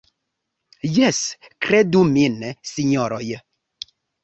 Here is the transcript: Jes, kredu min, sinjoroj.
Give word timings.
Jes, 0.95 1.19
kredu 1.67 2.03
min, 2.15 2.41
sinjoroj. 2.73 3.23